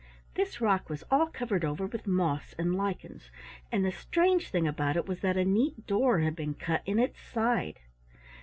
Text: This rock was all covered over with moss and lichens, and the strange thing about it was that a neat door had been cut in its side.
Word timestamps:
This 0.33 0.59
rock 0.59 0.89
was 0.89 1.03
all 1.11 1.27
covered 1.27 1.63
over 1.63 1.85
with 1.85 2.07
moss 2.07 2.55
and 2.57 2.75
lichens, 2.75 3.29
and 3.71 3.85
the 3.85 3.91
strange 3.91 4.49
thing 4.49 4.67
about 4.67 4.95
it 4.97 5.07
was 5.07 5.19
that 5.21 5.37
a 5.37 5.45
neat 5.45 5.85
door 5.85 6.21
had 6.21 6.35
been 6.35 6.55
cut 6.55 6.81
in 6.87 6.97
its 6.97 7.21
side. 7.21 7.81